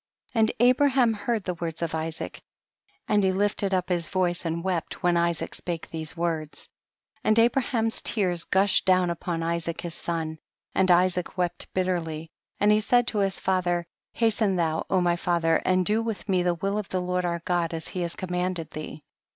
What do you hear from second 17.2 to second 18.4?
our God as he has com